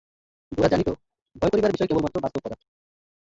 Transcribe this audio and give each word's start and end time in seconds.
গোরা 0.51 0.69
জানিত, 0.71 0.89
ভয় 1.35 1.51
করিবার 1.51 1.73
বিষয় 1.73 1.87
কেবলমাত্র 1.87 2.23
বাস্তব 2.23 2.41
পদার্থ। 2.43 2.63